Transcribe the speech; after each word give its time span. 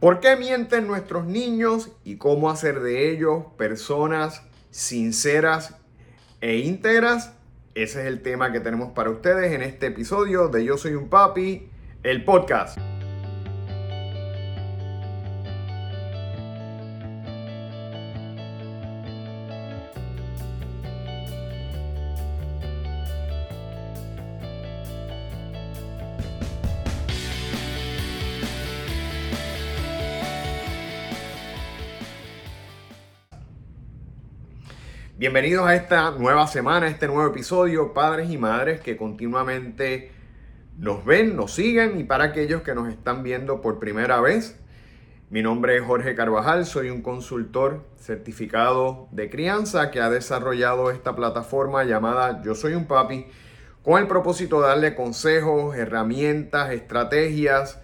¿Por 0.00 0.20
qué 0.20 0.34
mienten 0.34 0.86
nuestros 0.86 1.26
niños 1.26 1.90
y 2.04 2.16
cómo 2.16 2.48
hacer 2.48 2.80
de 2.80 3.12
ellos 3.12 3.44
personas 3.58 4.42
sinceras 4.70 5.76
e 6.40 6.56
íntegras? 6.56 7.34
Ese 7.74 8.00
es 8.00 8.06
el 8.06 8.22
tema 8.22 8.50
que 8.50 8.60
tenemos 8.60 8.92
para 8.92 9.10
ustedes 9.10 9.52
en 9.52 9.60
este 9.60 9.88
episodio 9.88 10.48
de 10.48 10.64
Yo 10.64 10.78
Soy 10.78 10.94
un 10.94 11.10
Papi, 11.10 11.68
el 12.02 12.24
podcast. 12.24 12.78
Bienvenidos 35.20 35.66
a 35.66 35.74
esta 35.74 36.12
nueva 36.12 36.46
semana, 36.46 36.88
este 36.88 37.06
nuevo 37.06 37.26
episodio, 37.26 37.92
padres 37.92 38.30
y 38.30 38.38
madres 38.38 38.80
que 38.80 38.96
continuamente 38.96 40.12
nos 40.78 41.04
ven, 41.04 41.36
nos 41.36 41.52
siguen 41.52 42.00
y 42.00 42.04
para 42.04 42.24
aquellos 42.24 42.62
que 42.62 42.74
nos 42.74 42.88
están 42.88 43.22
viendo 43.22 43.60
por 43.60 43.78
primera 43.78 44.22
vez. 44.22 44.58
Mi 45.28 45.42
nombre 45.42 45.76
es 45.76 45.82
Jorge 45.84 46.14
Carvajal, 46.14 46.64
soy 46.64 46.88
un 46.88 47.02
consultor 47.02 47.84
certificado 47.98 49.08
de 49.10 49.28
crianza 49.28 49.90
que 49.90 50.00
ha 50.00 50.08
desarrollado 50.08 50.90
esta 50.90 51.14
plataforma 51.14 51.84
llamada 51.84 52.40
Yo 52.42 52.54
Soy 52.54 52.72
un 52.72 52.86
Papi 52.86 53.26
con 53.84 54.00
el 54.00 54.08
propósito 54.08 54.62
de 54.62 54.68
darle 54.68 54.94
consejos, 54.94 55.76
herramientas, 55.76 56.72
estrategias 56.72 57.78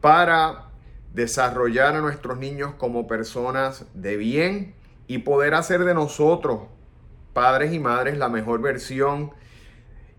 para 0.00 0.68
desarrollar 1.14 1.96
a 1.96 2.00
nuestros 2.00 2.38
niños 2.38 2.74
como 2.74 3.08
personas 3.08 3.86
de 3.92 4.16
bien 4.16 4.79
y 5.10 5.18
poder 5.18 5.54
hacer 5.54 5.82
de 5.82 5.92
nosotros, 5.92 6.68
padres 7.32 7.72
y 7.72 7.80
madres, 7.80 8.16
la 8.16 8.28
mejor 8.28 8.62
versión 8.62 9.32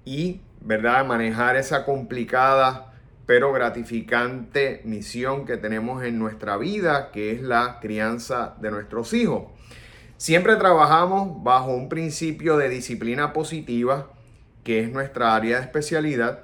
y, 0.03 0.41
¿verdad?, 0.59 1.05
manejar 1.05 1.55
esa 1.55 1.85
complicada 1.85 2.93
pero 3.25 3.53
gratificante 3.53 4.81
misión 4.83 5.45
que 5.45 5.55
tenemos 5.55 6.03
en 6.03 6.19
nuestra 6.19 6.57
vida, 6.57 7.09
que 7.13 7.31
es 7.31 7.41
la 7.41 7.79
crianza 7.79 8.55
de 8.59 8.69
nuestros 8.69 9.13
hijos. 9.13 9.43
Siempre 10.17 10.57
trabajamos 10.57 11.41
bajo 11.41 11.71
un 11.73 11.87
principio 11.87 12.57
de 12.57 12.67
disciplina 12.67 13.31
positiva, 13.31 14.09
que 14.65 14.81
es 14.81 14.91
nuestra 14.91 15.37
área 15.37 15.59
de 15.59 15.63
especialidad, 15.63 16.43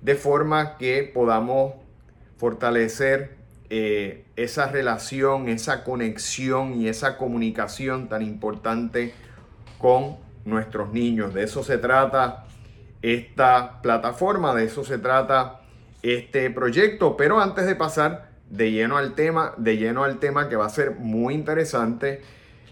de 0.00 0.16
forma 0.16 0.78
que 0.78 1.08
podamos 1.14 1.74
fortalecer 2.38 3.36
eh, 3.70 4.24
esa 4.36 4.68
relación, 4.68 5.48
esa 5.48 5.84
conexión 5.84 6.74
y 6.74 6.88
esa 6.88 7.16
comunicación 7.16 8.08
tan 8.08 8.22
importante 8.22 9.14
con 9.78 10.16
nuestros 10.44 10.92
niños. 10.92 11.34
De 11.34 11.44
eso 11.44 11.62
se 11.62 11.78
trata 11.78 12.44
esta 13.02 13.80
plataforma, 13.82 14.54
de 14.54 14.64
eso 14.64 14.84
se 14.84 14.98
trata 14.98 15.60
este 16.02 16.50
proyecto. 16.50 17.16
Pero 17.16 17.40
antes 17.40 17.66
de 17.66 17.74
pasar 17.74 18.30
de 18.50 18.70
lleno 18.70 18.96
al 18.96 19.14
tema, 19.14 19.54
de 19.56 19.76
lleno 19.76 20.04
al 20.04 20.18
tema 20.18 20.48
que 20.48 20.56
va 20.56 20.66
a 20.66 20.70
ser 20.70 20.92
muy 20.92 21.34
interesante, 21.34 22.20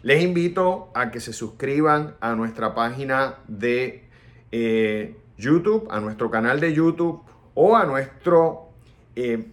les 0.02 0.22
invito 0.22 0.90
a 0.94 1.10
que 1.10 1.20
se 1.20 1.32
suscriban 1.32 2.16
a 2.20 2.34
nuestra 2.34 2.74
página 2.74 3.36
de 3.48 4.04
eh, 4.50 5.16
YouTube, 5.36 5.88
a 5.90 6.00
nuestro 6.00 6.30
canal 6.30 6.60
de 6.60 6.74
YouTube 6.74 7.22
o 7.54 7.76
a 7.76 7.84
nuestro 7.84 8.68
eh, 9.16 9.46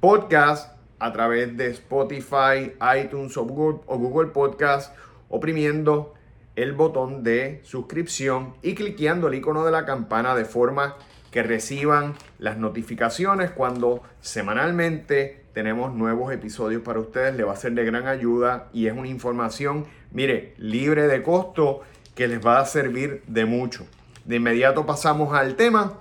podcast 0.00 0.73
a 1.04 1.12
través 1.12 1.54
de 1.54 1.66
Spotify, 1.66 2.72
iTunes 2.98 3.36
o 3.36 3.44
Google, 3.44 4.30
Podcast, 4.30 4.96
oprimiendo 5.28 6.14
el 6.56 6.72
botón 6.72 7.22
de 7.22 7.60
suscripción 7.62 8.54
y 8.62 8.74
cliqueando 8.74 9.28
el 9.28 9.34
icono 9.34 9.66
de 9.66 9.70
la 9.70 9.84
campana 9.84 10.34
de 10.34 10.46
forma 10.46 10.96
que 11.30 11.42
reciban 11.42 12.14
las 12.38 12.56
notificaciones 12.56 13.50
cuando 13.50 14.02
semanalmente 14.22 15.44
tenemos 15.52 15.92
nuevos 15.92 16.32
episodios 16.32 16.80
para 16.80 17.00
ustedes. 17.00 17.36
Le 17.36 17.44
va 17.44 17.52
a 17.52 17.56
ser 17.56 17.72
de 17.72 17.84
gran 17.84 18.08
ayuda 18.08 18.70
y 18.72 18.86
es 18.86 18.94
una 18.94 19.08
información, 19.08 19.84
mire, 20.10 20.54
libre 20.56 21.06
de 21.06 21.22
costo 21.22 21.82
que 22.14 22.28
les 22.28 22.40
va 22.44 22.60
a 22.60 22.64
servir 22.64 23.22
de 23.26 23.44
mucho. 23.44 23.86
De 24.24 24.36
inmediato 24.36 24.86
pasamos 24.86 25.34
al 25.34 25.54
tema. 25.56 25.98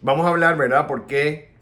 Vamos 0.00 0.26
a 0.26 0.28
hablar, 0.28 0.56
¿verdad? 0.56 0.86
¿Por 0.86 1.08
qué 1.08 1.53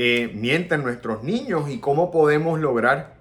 eh, 0.00 0.30
mienten 0.32 0.84
nuestros 0.84 1.24
niños 1.24 1.68
y 1.68 1.80
cómo 1.80 2.12
podemos 2.12 2.60
lograr 2.60 3.16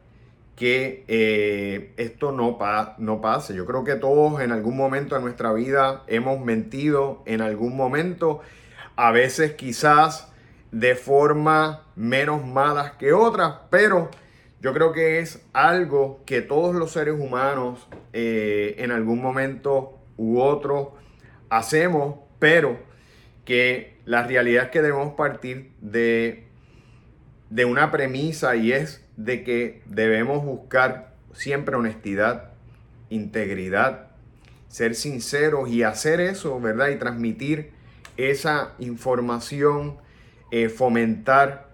que 0.55 1.05
eh, 1.07 1.91
esto 1.97 2.31
no, 2.31 2.59
pase. 2.59 3.55
Yo 3.55 3.65
creo 3.65 3.83
que 3.83 3.95
todos 3.95 4.39
en 4.41 4.51
algún 4.51 4.77
momento 4.77 5.15
de 5.15 5.21
nuestra 5.21 5.53
vida 5.53 6.03
hemos 6.05 6.39
mentido 6.39 7.23
en 7.25 7.41
algún 7.41 7.75
momento, 7.75 8.41
a 8.95 9.11
veces 9.11 9.53
quizás 9.53 10.31
de 10.71 10.93
forma 10.93 11.81
menos 11.95 12.45
malas 12.45 12.91
que 12.91 13.11
otras, 13.11 13.55
pero 13.71 14.11
yo 14.61 14.71
creo 14.71 14.93
que 14.93 15.17
es 15.17 15.43
algo 15.53 16.21
que 16.27 16.43
todos 16.43 16.75
los 16.75 16.91
seres 16.91 17.19
humanos 17.19 17.87
eh, 18.13 18.75
en 18.77 18.91
algún 18.91 19.19
momento 19.19 19.97
u 20.15 20.41
otro 20.41 20.93
hacemos, 21.49 22.17
pero 22.37 22.77
que 23.45 23.97
la 24.05 24.21
realidad 24.27 24.65
es 24.65 24.69
que 24.69 24.83
debemos 24.83 25.15
partir 25.15 25.71
de 25.81 26.46
de 27.49 27.65
una 27.65 27.91
premisa 27.91 28.55
y 28.55 28.71
es 28.71 29.03
de 29.15 29.43
que 29.43 29.81
debemos 29.85 30.43
buscar 30.43 31.13
siempre 31.33 31.75
honestidad, 31.75 32.51
integridad, 33.09 34.07
ser 34.69 34.95
sinceros 34.95 35.69
y 35.69 35.83
hacer 35.83 36.19
eso, 36.19 36.59
¿verdad? 36.59 36.89
Y 36.89 36.97
transmitir 36.97 37.71
esa 38.17 38.73
información, 38.79 39.97
eh, 40.51 40.69
fomentar 40.69 41.67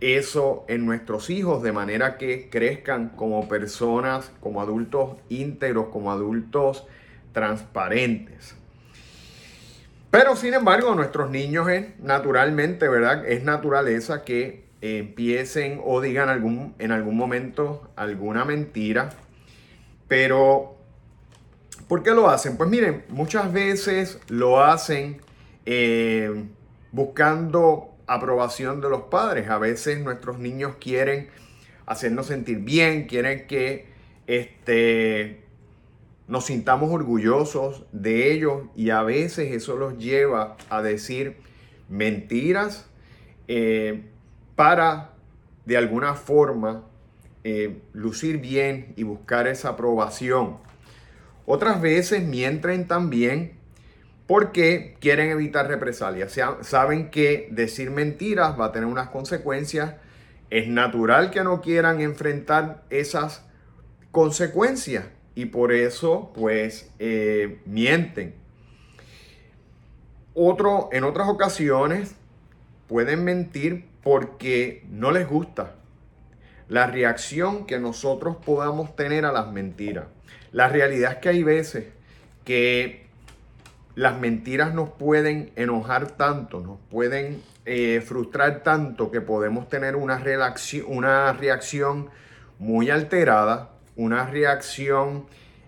eso 0.00 0.64
en 0.68 0.84
nuestros 0.84 1.30
hijos 1.30 1.62
de 1.62 1.72
manera 1.72 2.18
que 2.18 2.50
crezcan 2.50 3.08
como 3.10 3.48
personas, 3.48 4.30
como 4.40 4.60
adultos 4.60 5.16
íntegros, 5.28 5.86
como 5.88 6.12
adultos 6.12 6.86
transparentes. 7.32 8.54
Pero 10.10 10.36
sin 10.36 10.54
embargo, 10.54 10.94
nuestros 10.94 11.30
niños 11.30 11.68
es 11.68 11.98
naturalmente, 11.98 12.88
¿verdad? 12.88 13.26
Es 13.26 13.42
naturaleza 13.42 14.24
que 14.24 14.65
empiecen 14.94 15.80
o 15.84 16.00
digan 16.00 16.28
algún, 16.28 16.74
en 16.78 16.92
algún 16.92 17.16
momento 17.16 17.90
alguna 17.96 18.44
mentira. 18.44 19.10
Pero, 20.08 20.76
¿por 21.88 22.02
qué 22.02 22.12
lo 22.12 22.28
hacen? 22.28 22.56
Pues 22.56 22.70
miren, 22.70 23.04
muchas 23.08 23.52
veces 23.52 24.20
lo 24.28 24.62
hacen 24.62 25.20
eh, 25.64 26.44
buscando 26.92 27.96
aprobación 28.06 28.80
de 28.80 28.88
los 28.88 29.02
padres. 29.02 29.48
A 29.48 29.58
veces 29.58 30.00
nuestros 30.00 30.38
niños 30.38 30.76
quieren 30.80 31.28
hacernos 31.86 32.26
sentir 32.26 32.58
bien, 32.58 33.06
quieren 33.06 33.46
que 33.46 33.88
este, 34.26 35.44
nos 36.28 36.46
sintamos 36.46 36.90
orgullosos 36.90 37.84
de 37.92 38.32
ellos 38.32 38.64
y 38.74 38.90
a 38.90 39.02
veces 39.02 39.52
eso 39.52 39.76
los 39.76 39.98
lleva 39.98 40.56
a 40.68 40.82
decir 40.82 41.36
mentiras 41.88 42.88
eh, 43.48 44.04
para 44.56 45.12
de 45.66 45.76
alguna 45.76 46.14
forma 46.14 46.84
eh, 47.44 47.78
lucir 47.92 48.38
bien 48.38 48.94
y 48.96 49.04
buscar 49.04 49.46
esa 49.46 49.70
aprobación. 49.70 50.56
Otras 51.44 51.80
veces 51.80 52.24
mienten 52.24 52.88
también 52.88 53.52
porque 54.26 54.96
quieren 55.00 55.30
evitar 55.30 55.68
represalias. 55.68 56.36
saben 56.62 57.10
que 57.10 57.48
decir 57.52 57.90
mentiras 57.90 58.58
va 58.58 58.66
a 58.66 58.72
tener 58.72 58.88
unas 58.88 59.10
consecuencias. 59.10 59.94
Es 60.50 60.66
natural 60.66 61.30
que 61.30 61.44
no 61.44 61.60
quieran 61.60 62.00
enfrentar 62.00 62.82
esas 62.90 63.44
consecuencias 64.10 65.04
y 65.34 65.46
por 65.46 65.72
eso 65.72 66.32
pues 66.34 66.90
eh, 66.98 67.60
mienten. 67.66 68.34
Otro, 70.34 70.88
en 70.92 71.04
otras 71.04 71.28
ocasiones 71.28 72.16
pueden 72.88 73.24
mentir 73.24 73.86
porque 74.02 74.84
no 74.90 75.10
les 75.10 75.28
gusta 75.28 75.74
la 76.68 76.86
reacción 76.86 77.66
que 77.66 77.78
nosotros 77.78 78.36
podamos 78.44 78.96
tener 78.96 79.24
a 79.24 79.32
las 79.32 79.52
mentiras. 79.52 80.06
La 80.52 80.68
realidad 80.68 81.12
es 81.12 81.18
que 81.18 81.28
hay 81.28 81.42
veces 81.42 81.86
que 82.44 83.06
las 83.94 84.18
mentiras 84.18 84.74
nos 84.74 84.90
pueden 84.90 85.50
enojar 85.56 86.12
tanto, 86.12 86.60
nos 86.60 86.78
pueden 86.90 87.42
eh, 87.64 88.02
frustrar 88.04 88.62
tanto 88.62 89.10
que 89.10 89.20
podemos 89.20 89.68
tener 89.68 89.96
una, 89.96 90.22
una 90.86 91.32
reacción 91.32 92.10
muy 92.58 92.90
alterada, 92.90 93.70
una 93.96 94.26
reacción 94.26 95.26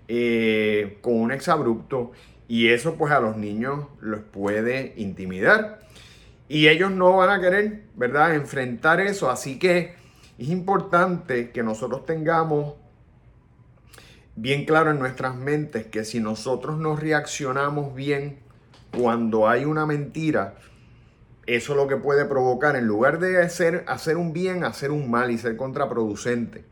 eh, 0.09 0.99
con 1.01 1.15
un 1.15 1.33
exabrupto 1.33 2.13
y 2.49 2.69
eso 2.69 2.95
pues 2.95 3.13
a 3.13 3.21
los 3.21 3.37
niños 3.37 3.87
los 4.01 4.21
puede 4.21 4.95
intimidar. 4.97 5.81
Y 6.49 6.69
ellos 6.69 6.91
no 6.91 7.17
van 7.17 7.31
a 7.31 7.41
querer, 7.41 7.85
¿verdad?, 7.95 8.35
enfrentar 8.35 9.01
eso. 9.01 9.31
Así 9.31 9.59
que 9.59 9.97
Es 10.39 10.49
importante 10.51 11.51
que 11.51 11.65
nosotros 11.65 12.07
tengamos 12.07 12.75
bien 14.37 14.67
claro 14.67 14.93
en 14.93 15.01
nuestras 15.01 15.35
mentes 15.35 15.87
que 15.87 16.05
si 16.05 16.21
nosotros 16.21 16.79
no 16.79 16.95
reaccionamos 16.95 17.93
bien 17.93 18.39
cuando 18.97 19.49
hay 19.49 19.65
una 19.65 19.85
mentira, 19.85 20.55
eso 21.47 21.75
lo 21.75 21.89
que 21.89 21.97
puede 21.97 22.25
provocar, 22.25 22.77
en 22.77 22.87
lugar 22.87 23.19
de 23.19 23.43
hacer, 23.43 23.85
hacer 23.89 24.17
un 24.17 24.33
bien, 24.33 24.63
hacer 24.63 24.93
un 24.93 25.11
mal 25.11 25.33
y 25.33 25.39
ser 25.39 25.57
contraproducente. 25.57 26.65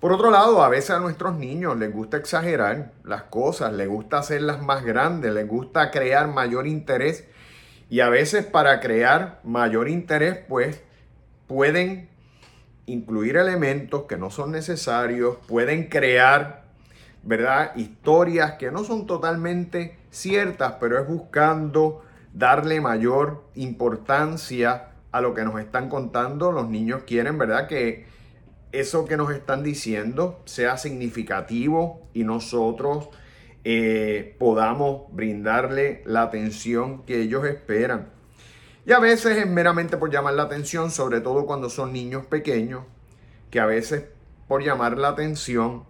Por 0.00 0.12
otro 0.12 0.32
lado, 0.32 0.64
a 0.64 0.68
veces 0.68 0.90
a 0.90 0.98
nuestros 0.98 1.36
niños 1.36 1.78
les 1.78 1.92
gusta 1.92 2.16
exagerar 2.16 2.92
las 3.04 3.22
cosas, 3.22 3.72
les 3.72 3.86
gusta 3.86 4.18
hacerlas 4.18 4.60
más 4.60 4.84
grandes, 4.84 5.32
les 5.32 5.46
gusta 5.46 5.92
crear 5.92 6.26
mayor 6.26 6.66
interés 6.66 7.28
y 7.92 8.00
a 8.00 8.08
veces 8.08 8.46
para 8.46 8.80
crear 8.80 9.38
mayor 9.44 9.86
interés, 9.86 10.38
pues 10.48 10.80
pueden 11.46 12.08
incluir 12.86 13.36
elementos 13.36 14.04
que 14.04 14.16
no 14.16 14.30
son 14.30 14.50
necesarios, 14.50 15.36
pueden 15.46 15.90
crear, 15.90 16.64
¿verdad? 17.22 17.76
Historias 17.76 18.52
que 18.52 18.70
no 18.70 18.82
son 18.84 19.06
totalmente 19.06 19.98
ciertas, 20.08 20.76
pero 20.80 20.98
es 20.98 21.06
buscando 21.06 22.02
darle 22.32 22.80
mayor 22.80 23.44
importancia 23.56 24.92
a 25.10 25.20
lo 25.20 25.34
que 25.34 25.44
nos 25.44 25.60
están 25.60 25.90
contando. 25.90 26.50
Los 26.50 26.70
niños 26.70 27.02
quieren, 27.06 27.36
¿verdad? 27.36 27.68
Que 27.68 28.06
eso 28.72 29.04
que 29.04 29.18
nos 29.18 29.30
están 29.32 29.62
diciendo 29.62 30.40
sea 30.46 30.78
significativo 30.78 32.08
y 32.14 32.24
nosotros 32.24 33.10
eh, 33.64 34.36
podamos 34.38 35.12
brindarle 35.12 36.02
la 36.04 36.22
atención 36.22 37.04
que 37.04 37.20
ellos 37.20 37.44
esperan. 37.44 38.10
Y 38.84 38.92
a 38.92 38.98
veces 38.98 39.36
es 39.36 39.46
meramente 39.46 39.96
por 39.96 40.10
llamar 40.10 40.34
la 40.34 40.42
atención, 40.44 40.90
sobre 40.90 41.20
todo 41.20 41.46
cuando 41.46 41.70
son 41.70 41.92
niños 41.92 42.26
pequeños, 42.26 42.82
que 43.50 43.60
a 43.60 43.66
veces 43.66 44.06
por 44.48 44.62
llamar 44.62 44.98
la 44.98 45.08
atención, 45.08 45.84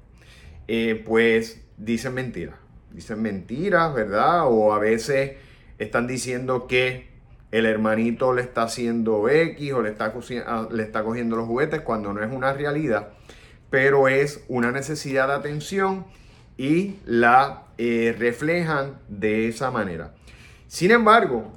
eh, 0.69 1.03
pues 1.07 1.63
dicen 1.79 2.15
mentiras. 2.15 2.57
Dicen 2.91 3.23
mentiras, 3.23 3.95
¿verdad? 3.95 4.47
O 4.47 4.75
a 4.75 4.79
veces 4.79 5.33
están 5.79 6.07
diciendo 6.07 6.67
que 6.67 7.11
el 7.51 7.67
hermanito 7.67 8.33
le 8.33 8.43
está 8.43 8.63
haciendo 8.65 9.29
X 9.29 9.73
o 9.73 9.83
le 9.83 9.91
está, 9.91 10.13
ah, 10.47 10.69
le 10.71 10.83
está 10.83 11.03
cogiendo 11.03 11.37
los 11.37 11.47
juguetes 11.47 11.81
cuando 11.81 12.13
no 12.13 12.23
es 12.23 12.31
una 12.31 12.53
realidad, 12.53 13.11
pero 13.71 14.09
es 14.09 14.45
una 14.49 14.73
necesidad 14.73 15.29
de 15.29 15.35
atención 15.35 16.07
y 16.57 16.97
la 17.07 17.65
eh, 17.79 18.15
reflejan 18.19 18.99
de 19.09 19.49
esa 19.49 19.71
manera. 19.71 20.15
Sin 20.69 20.91
embargo, 20.91 21.53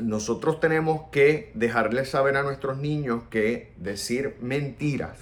nosotros 0.00 0.60
tenemos 0.60 1.02
que 1.10 1.50
dejarles 1.54 2.10
saber 2.10 2.36
a 2.36 2.42
nuestros 2.42 2.78
niños 2.78 3.24
que 3.30 3.72
decir 3.76 4.36
mentiras, 4.40 5.18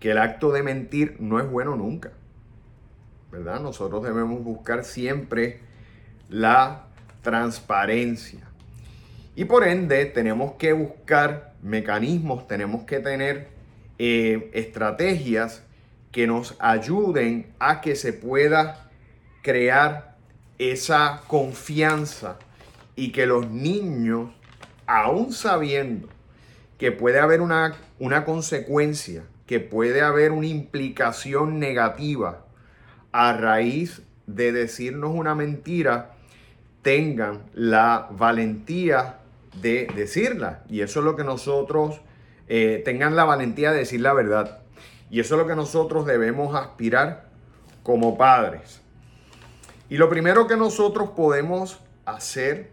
que 0.00 0.12
el 0.12 0.18
acto 0.18 0.52
de 0.52 0.62
mentir 0.62 1.16
no 1.18 1.40
es 1.40 1.50
bueno 1.50 1.76
nunca. 1.76 2.12
¿Verdad? 3.30 3.60
Nosotros 3.60 4.02
debemos 4.02 4.44
buscar 4.44 4.84
siempre 4.84 5.60
la 6.28 6.86
transparencia. 7.22 8.40
Y 9.34 9.46
por 9.46 9.66
ende 9.66 10.04
tenemos 10.04 10.52
que 10.52 10.72
buscar 10.72 11.54
mecanismos, 11.62 12.46
tenemos 12.46 12.84
que 12.84 13.00
tener 13.00 13.48
eh, 13.98 14.50
estrategias 14.52 15.62
que 16.12 16.26
nos 16.26 16.54
ayuden 16.60 17.52
a 17.58 17.80
que 17.80 17.96
se 17.96 18.12
pueda 18.12 18.90
crear 19.42 20.16
esa 20.58 21.22
confianza 21.26 22.38
y 22.94 23.10
que 23.10 23.26
los 23.26 23.50
niños, 23.50 24.30
aún 24.86 25.32
sabiendo 25.32 26.08
que 26.78 26.92
puede 26.92 27.18
haber 27.18 27.40
una, 27.40 27.74
una 27.98 28.24
consecuencia, 28.24 29.24
que 29.46 29.60
puede 29.60 30.02
haber 30.02 30.32
una 30.32 30.46
implicación 30.46 31.58
negativa 31.58 32.44
a 33.10 33.32
raíz 33.32 34.02
de 34.26 34.52
decirnos 34.52 35.12
una 35.14 35.34
mentira, 35.34 36.12
tengan 36.82 37.42
la 37.54 38.08
valentía 38.10 39.18
de 39.60 39.88
decirla. 39.94 40.62
Y 40.68 40.80
eso 40.80 41.00
es 41.00 41.04
lo 41.04 41.16
que 41.16 41.24
nosotros, 41.24 42.00
eh, 42.48 42.82
tengan 42.84 43.16
la 43.16 43.24
valentía 43.24 43.72
de 43.72 43.78
decir 43.78 44.00
la 44.00 44.12
verdad. 44.12 44.61
Y 45.12 45.20
eso 45.20 45.34
es 45.34 45.42
lo 45.42 45.46
que 45.46 45.54
nosotros 45.54 46.06
debemos 46.06 46.56
aspirar 46.56 47.26
como 47.82 48.16
padres. 48.16 48.80
Y 49.90 49.98
lo 49.98 50.08
primero 50.08 50.46
que 50.46 50.56
nosotros 50.56 51.10
podemos 51.10 51.80
hacer 52.06 52.70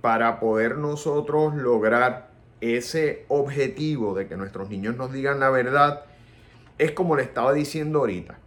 para 0.00 0.38
poder 0.38 0.78
nosotros 0.78 1.56
lograr 1.56 2.30
ese 2.60 3.24
objetivo 3.26 4.14
de 4.14 4.28
que 4.28 4.36
nuestros 4.36 4.70
niños 4.70 4.96
nos 4.96 5.12
digan 5.12 5.40
la 5.40 5.50
verdad 5.50 6.04
es 6.78 6.92
como 6.92 7.16
le 7.16 7.24
estaba 7.24 7.52
diciendo 7.52 7.98
ahorita, 7.98 8.38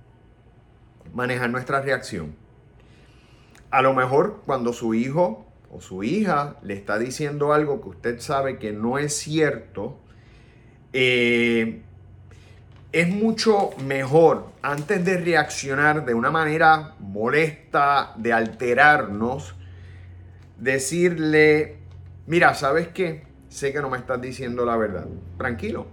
manejar 1.14 1.50
nuestra 1.50 1.82
reacción. 1.82 2.34
A 3.72 3.82
lo 3.82 3.94
mejor 3.94 4.42
cuando 4.46 4.72
su 4.72 4.94
hijo 4.94 5.46
o 5.70 5.82
su 5.82 6.02
hija 6.04 6.56
le 6.64 6.76
está 6.76 6.98
diciendo 6.98 7.52
algo 7.52 7.82
que 7.82 7.90
usted 7.90 8.20
sabe 8.22 8.58
que 8.58 8.72
no 8.72 8.98
es 8.98 9.18
cierto, 9.18 10.00
eh, 10.94 11.84
es 12.92 13.08
mucho 13.08 13.70
mejor 13.86 14.48
antes 14.62 15.04
de 15.06 15.18
reaccionar 15.18 16.06
de 16.06 16.14
una 16.14 16.32
manera 16.32 16.96
molesta, 17.00 18.14
de 18.18 18.34
alterarnos, 18.34 19.56
decirle, 20.58 21.78
mira, 22.26 22.54
¿sabes 22.56 22.88
qué? 22.88 23.28
Sé 23.48 23.72
que 23.74 23.82
no 23.82 23.90
me 23.90 23.98
estás 23.98 24.22
diciendo 24.22 24.66
la 24.66 24.78
verdad. 24.78 25.06
Tranquilo 25.38 25.88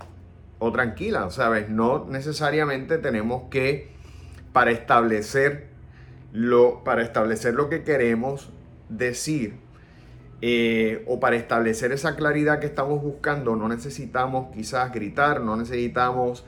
o 0.59 0.73
tranquila, 0.73 1.31
¿sabes? 1.31 1.69
No 1.69 2.07
necesariamente 2.09 2.99
tenemos 2.99 3.45
que, 3.51 3.91
para 4.53 4.71
establecer 4.71 5.69
lo, 6.33 6.83
para 6.83 7.03
establecer 7.03 7.55
lo 7.55 7.69
que 7.69 7.83
queremos 7.83 8.51
decir 8.89 9.57
eh, 10.41 11.05
o 11.07 11.21
para 11.21 11.37
establecer 11.37 11.93
esa 11.93 12.17
claridad 12.17 12.59
que 12.59 12.67
estamos 12.67 13.03
buscando, 13.03 13.57
no 13.57 13.69
necesitamos 13.69 14.55
quizás 14.55 14.93
gritar, 14.93 15.41
no 15.41 15.57
necesitamos 15.57 16.45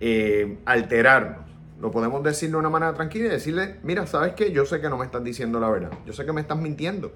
eh, 0.00 0.58
alterarnos. 0.64 1.46
Lo 1.80 1.90
podemos 1.90 2.22
decir 2.24 2.50
de 2.50 2.56
una 2.56 2.70
manera 2.70 2.94
tranquila 2.94 3.26
y 3.26 3.28
decirle, 3.28 3.76
mira, 3.82 4.06
¿sabes 4.06 4.34
qué? 4.34 4.50
Yo 4.52 4.66
sé 4.66 4.80
que 4.80 4.88
no 4.88 4.96
me 4.96 5.04
estás 5.04 5.22
diciendo 5.22 5.60
la 5.60 5.70
verdad. 5.70 5.90
Yo 6.06 6.12
sé 6.12 6.24
que 6.24 6.32
me 6.32 6.40
estás 6.40 6.58
mintiendo. 6.58 7.12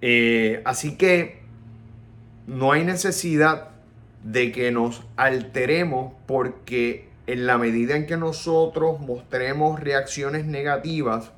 Eh, 0.00 0.62
así 0.64 0.96
que 0.96 1.40
no 2.46 2.72
hay 2.72 2.84
necesidad 2.84 3.70
de 4.24 4.52
que 4.52 4.70
nos 4.70 5.02
alteremos 5.16 6.14
porque 6.26 7.08
en 7.26 7.46
la 7.46 7.58
medida 7.58 7.96
en 7.96 8.06
que 8.06 8.16
nosotros 8.16 9.00
mostremos 9.00 9.78
reacciones 9.78 10.46
negativas, 10.46 11.30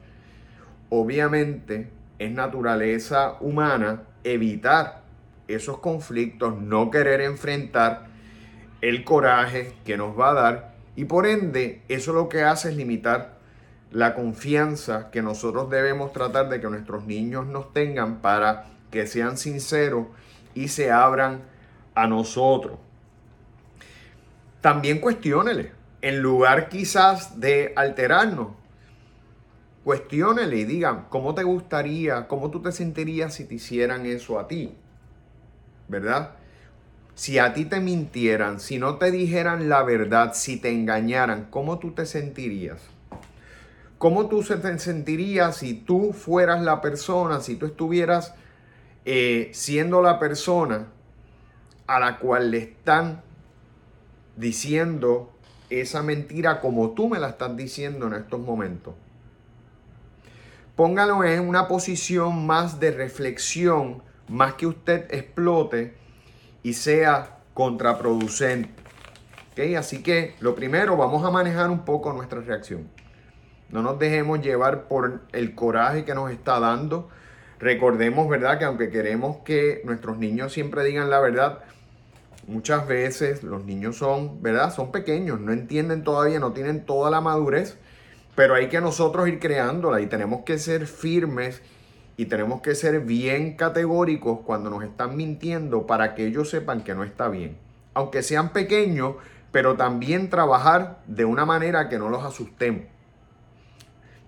obviamente 0.89 1.91
es 2.21 2.31
naturaleza 2.31 3.37
humana 3.41 4.03
evitar 4.23 5.03
esos 5.49 5.79
conflictos, 5.79 6.61
no 6.61 6.91
querer 6.91 7.21
enfrentar 7.23 8.10
el 8.81 9.05
coraje 9.05 9.73
que 9.85 9.97
nos 9.97 10.19
va 10.19 10.31
a 10.31 10.35
dar 10.35 10.75
y 10.97 11.05
por 11.05 11.27
ende 11.27 11.83
eso 11.89 12.13
lo 12.13 12.29
que 12.29 12.43
hace 12.43 12.71
es 12.71 12.77
limitar 12.77 13.39
la 13.91 14.15
confianza 14.15 15.11
que 15.11 15.23
nosotros 15.23 15.71
debemos 15.71 16.13
tratar 16.13 16.49
de 16.49 16.61
que 16.61 16.69
nuestros 16.69 17.07
niños 17.07 17.47
nos 17.47 17.73
tengan 17.73 18.21
para 18.21 18.67
que 18.91 19.07
sean 19.07 19.37
sinceros 19.37 20.07
y 20.55 20.69
se 20.69 20.91
abran 20.91 21.43
a 21.95 22.07
nosotros. 22.07 22.79
También 24.61 25.01
cuestiónele 25.01 25.73
en 26.03 26.21
lugar 26.21 26.69
quizás 26.69 27.41
de 27.41 27.73
alterarnos, 27.77 28.49
cuestionele 29.85 30.57
y 30.57 30.65
digan, 30.65 31.07
¿cómo 31.09 31.35
te 31.35 31.43
gustaría, 31.43 32.29
cómo 32.29 32.51
tú 32.51 32.61
te 32.61 32.73
sentirías 32.73 33.35
si 33.35 33.45
te 33.45 33.55
hicieran 33.55 34.07
eso 34.07 34.39
a 34.39 34.47
ti? 34.47 34.75
¿Verdad? 35.89 36.37
Si 37.21 37.39
a 37.39 37.53
ti 37.53 37.67
te 37.67 37.81
mintieran, 37.81 38.61
si 38.61 38.79
no 38.79 38.97
te 38.97 39.11
dijeran 39.11 39.69
la 39.69 39.83
verdad, 39.83 40.33
si 40.33 40.57
te 40.57 40.71
engañaran, 40.71 41.49
¿cómo 41.51 41.79
tú 41.79 41.91
te 41.91 42.07
sentirías? 42.07 42.81
¿Cómo 43.99 44.29
tú 44.31 44.43
te 44.43 44.79
sentirías 44.79 45.59
si 45.59 45.75
tú 45.75 46.15
fueras 46.15 46.63
la 46.63 46.81
persona, 46.81 47.41
si 47.41 47.57
tú 47.57 47.67
estuvieras 47.67 48.33
eh, 49.05 49.51
siendo 49.53 50.01
la 50.01 50.19
persona 50.19 50.87
a 51.87 52.01
la 52.01 52.19
cual 52.21 52.53
le 52.53 52.57
están 52.57 53.21
diciendo 54.37 55.31
esa 55.69 56.03
mentira 56.03 56.63
como 56.63 56.93
tú 56.93 57.11
me 57.11 57.19
la 57.19 57.29
estás 57.29 57.55
diciendo 57.55 58.07
en 58.07 58.15
estos 58.15 58.41
momentos. 58.41 58.95
Póngalo 60.75 61.23
en 61.25 61.47
una 61.47 61.69
posición 61.69 62.47
más 62.47 62.81
de 62.81 62.93
reflexión, 62.93 64.03
más 64.27 64.55
que 64.55 64.67
usted 64.67 65.13
explote 65.13 66.00
y 66.63 66.75
sea 66.75 67.39
contraproducente. 67.55 68.81
Así 69.77 70.03
que 70.03 70.37
lo 70.41 70.55
primero, 70.55 70.97
vamos 70.97 71.25
a 71.25 71.31
manejar 71.31 71.69
un 71.71 71.85
poco 71.85 72.13
nuestra 72.13 72.41
reacción. 72.41 72.89
No 73.69 73.83
nos 73.83 73.99
dejemos 73.99 74.41
llevar 74.41 74.89
por 74.89 75.21
el 75.33 75.55
coraje 75.55 76.05
que 76.05 76.15
nos 76.15 76.31
está 76.31 76.59
dando. 76.59 77.11
Recordemos, 77.59 78.29
¿verdad? 78.29 78.59
Que 78.59 78.65
aunque 78.65 78.91
queremos 78.91 79.39
que 79.45 79.83
nuestros 79.85 80.17
niños 80.17 80.53
siempre 80.53 80.83
digan 80.83 81.11
la 81.11 81.21
verdad, 81.21 81.59
muchas 82.47 82.87
veces 82.89 83.43
los 83.43 83.65
niños 83.65 83.97
son, 83.97 84.43
¿verdad? 84.43 84.75
Son 84.75 84.91
pequeños, 84.91 85.41
no 85.41 85.53
entienden 85.53 86.05
todavía, 86.05 86.41
no 86.41 86.53
tienen 86.53 86.87
toda 86.87 87.11
la 87.11 87.21
madurez, 87.21 87.77
pero 88.35 88.55
hay 88.55 88.69
que 88.69 88.81
nosotros 88.81 89.29
ir 89.29 89.39
creándola 89.39 90.01
y 90.01 90.07
tenemos 90.07 90.43
que 90.45 90.59
ser 90.59 90.87
firmes 90.87 91.61
y 92.17 92.27
tenemos 92.27 92.61
que 92.61 92.75
ser 92.75 93.01
bien 93.01 93.57
categóricos 93.57 94.41
cuando 94.45 94.71
nos 94.71 94.85
están 94.85 95.17
mintiendo 95.17 95.87
para 95.87 96.15
que 96.15 96.27
ellos 96.27 96.51
sepan 96.51 96.83
que 96.83 96.95
no 96.95 97.05
está 97.05 97.29
bien. 97.29 97.57
Aunque 97.95 98.23
sean 98.23 98.53
pequeños, 98.53 99.17
pero 99.53 99.77
también 99.77 100.31
trabajar 100.31 101.01
de 101.07 101.25
una 101.25 101.45
manera 101.45 101.89
que 101.89 101.99
no 101.99 102.09
los 102.09 102.23
asustemos. 102.25 102.83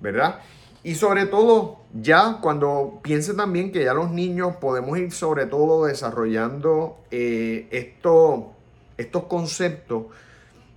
¿Verdad? 0.00 0.40
Y 0.84 0.96
sobre 0.96 1.26
todo, 1.26 1.82
ya 1.92 2.38
cuando 2.40 3.00
piense 3.02 3.34
también 3.34 3.70
que 3.70 3.84
ya 3.84 3.94
los 3.94 4.10
niños 4.10 4.56
podemos 4.56 4.98
ir 4.98 5.12
sobre 5.12 5.46
todo 5.46 5.84
desarrollando 5.86 6.98
eh, 7.10 7.68
estos 7.70 9.24
conceptos, 9.28 10.06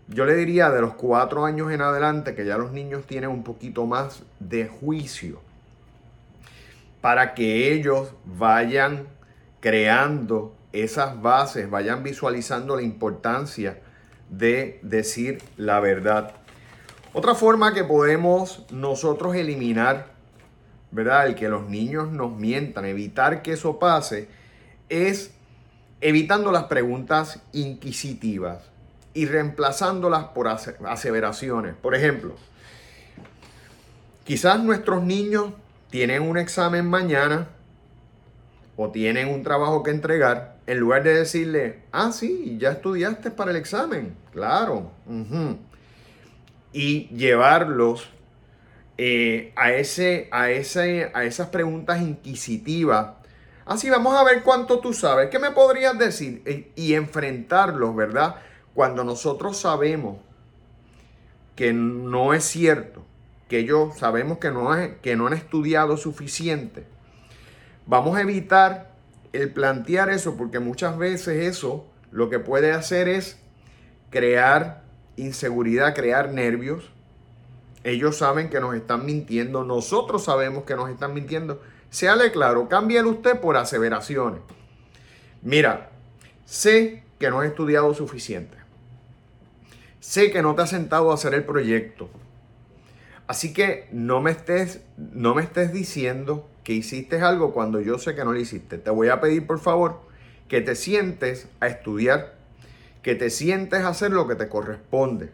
yo 0.08 0.26
le 0.26 0.36
diría 0.36 0.70
de 0.70 0.82
los 0.82 0.94
cuatro 0.94 1.46
años 1.46 1.72
en 1.72 1.82
adelante 1.82 2.36
que 2.36 2.46
ya 2.46 2.58
los 2.58 2.72
niños 2.72 3.06
tienen 3.08 3.32
un 3.32 3.44
poquito 3.44 3.88
más 3.88 4.22
de 4.40 4.68
juicio 4.68 5.45
para 7.06 7.36
que 7.36 7.72
ellos 7.72 8.10
vayan 8.26 9.08
creando 9.60 10.56
esas 10.74 11.22
bases, 11.22 11.70
vayan 11.70 12.02
visualizando 12.02 12.76
la 12.76 12.82
importancia 12.82 13.80
de 14.32 14.80
decir 14.82 15.38
la 15.56 15.80
verdad. 15.80 16.32
Otra 17.14 17.36
forma 17.36 17.76
que 17.76 17.84
podemos 17.84 18.66
nosotros 18.72 19.36
eliminar, 19.36 20.08
¿verdad? 20.90 21.28
El 21.28 21.36
que 21.36 21.48
los 21.48 21.70
niños 21.70 22.12
nos 22.12 22.36
mientan, 22.36 22.86
evitar 22.86 23.44
que 23.44 23.52
eso 23.52 23.78
pase, 23.78 24.28
es 24.90 25.30
evitando 26.02 26.52
las 26.52 26.64
preguntas 26.64 27.40
inquisitivas 27.54 28.64
y 29.14 29.28
reemplazándolas 29.28 30.24
por 30.30 30.48
aseveraciones. 30.48 31.76
Por 31.76 31.94
ejemplo, 31.94 32.34
quizás 34.24 34.60
nuestros 34.64 35.04
niños 35.04 35.52
tienen 35.96 36.24
un 36.24 36.38
examen 36.38 36.90
mañana 36.90 37.48
o 38.76 38.92
tienen 38.92 39.30
un 39.30 39.44
trabajo 39.44 39.82
que 39.82 39.92
entregar, 39.92 40.58
en 40.68 40.80
lugar 40.80 41.04
de 41.04 41.14
decirle, 41.14 41.84
ah, 41.94 42.12
sí, 42.12 42.58
ya 42.60 42.72
estudiaste 42.72 43.32
para 43.32 43.52
el 43.52 43.56
examen, 43.56 44.14
claro 44.34 44.92
y 46.74 47.08
llevarlos 47.16 48.10
eh, 48.98 49.54
a, 49.56 49.72
ese, 49.72 50.28
a, 50.34 50.50
ese, 50.50 51.12
a 51.14 51.24
esas 51.24 51.48
preguntas 51.48 52.02
inquisitivas. 52.02 53.14
Así 53.66 53.90
vamos 53.90 54.18
a 54.18 54.26
ver 54.26 54.44
cuánto 54.44 54.80
tú 54.80 54.92
sabes. 54.92 55.30
¿Qué 55.30 55.40
me 55.40 55.52
podrías 55.52 55.98
decir? 55.98 56.42
E, 56.46 56.74
y 56.76 56.96
enfrentarlos, 56.96 57.96
¿verdad? 57.96 58.36
Cuando 58.74 59.06
nosotros 59.06 59.58
sabemos 59.58 60.18
que 61.56 61.72
no 61.72 62.34
es 62.34 62.44
cierto, 62.44 63.06
que 63.48 63.60
ellos 63.60 63.98
sabemos 63.98 64.40
que 64.40 64.52
no, 64.52 64.70
que 65.02 65.16
no 65.16 65.28
han 65.28 65.34
estudiado 65.34 65.98
suficiente, 65.98 66.86
vamos 67.86 68.18
a 68.18 68.22
evitar 68.22 68.92
el 69.34 69.52
plantear 69.52 70.10
eso 70.10 70.36
porque 70.38 70.60
muchas 70.60 70.98
veces 70.98 71.48
eso 71.48 71.86
lo 72.12 72.30
que 72.30 72.40
puede 72.40 72.72
hacer 72.72 73.08
es 73.08 73.40
crear 74.10 74.84
inseguridad, 75.18 75.94
crear 75.94 76.32
nervios. 76.32 76.90
Ellos 77.84 78.18
saben 78.18 78.50
que 78.50 78.60
nos 78.60 78.74
están 78.76 79.06
mintiendo, 79.06 79.64
nosotros 79.64 80.24
sabemos 80.24 80.64
que 80.64 80.76
nos 80.76 80.90
están 80.90 81.14
mintiendo. 81.14 81.62
Séale 81.90 82.32
claro, 82.32 82.68
cámbiale 82.68 83.10
usted 83.10 83.40
por 83.40 83.58
aseveraciones. 83.58 84.42
Mira, 85.42 85.92
sé 86.46 87.04
que 87.20 87.30
no 87.30 87.42
has 87.42 87.48
estudiado 87.48 87.94
suficiente. 87.94 88.58
Sé 90.00 90.32
que 90.32 90.42
no 90.42 90.56
te 90.56 90.64
has 90.64 90.70
sentado 90.70 91.12
a 91.12 91.16
hacer 91.16 91.34
el 91.34 91.44
proyecto. 91.44 92.10
Así 93.28 93.54
que 93.54 93.88
no 93.92 94.22
me 94.22 94.32
estés, 94.32 94.82
no 94.98 95.36
me 95.36 95.42
estés 95.42 95.74
diciendo 95.74 96.48
que 96.64 96.74
hiciste 96.74 97.22
algo 97.22 97.54
cuando 97.54 97.82
yo 97.82 97.98
sé 97.98 98.16
que 98.16 98.24
no 98.24 98.34
lo 98.34 98.40
hiciste. 98.40 98.78
Te 98.78 98.90
voy 98.90 99.10
a 99.10 99.20
pedir, 99.20 99.48
por 99.48 99.60
favor, 99.60 100.02
que 100.48 100.62
te 100.62 100.76
sientes 100.76 101.48
a 101.60 101.68
estudiar 101.68 102.36
que 103.06 103.14
te 103.14 103.30
sientes 103.30 103.82
a 103.82 103.90
hacer 103.90 104.10
lo 104.10 104.28
que 104.28 104.34
te 104.34 104.50
corresponde. 104.50 105.30